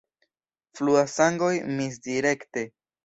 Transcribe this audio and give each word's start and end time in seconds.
Fluas 0.79 1.13
sangoj 1.19 1.53
misdirekte. 1.77 2.65